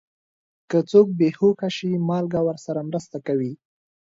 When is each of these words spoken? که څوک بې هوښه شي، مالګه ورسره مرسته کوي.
که 0.69 0.77
څوک 0.91 1.07
بې 1.17 1.29
هوښه 1.39 1.69
شي، 1.77 1.91
مالګه 2.09 2.41
ورسره 2.45 2.79
مرسته 2.89 3.17
کوي. 3.27 3.53